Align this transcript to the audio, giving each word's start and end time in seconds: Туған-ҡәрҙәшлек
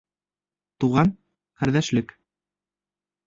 Туған-ҡәрҙәшлек 0.83 2.09